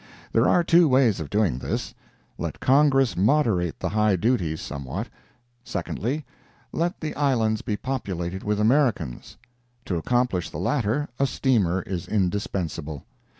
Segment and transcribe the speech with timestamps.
[0.31, 1.93] There are two ways of doing this:
[2.39, 5.09] Let Congress moderate the high duties some what;
[5.63, 9.37] secondly—let the Islands be populated with Americans.
[9.85, 13.03] To accomplish the latter, a steamer is indispensable.